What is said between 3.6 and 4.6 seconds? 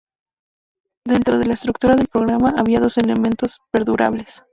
perdurables.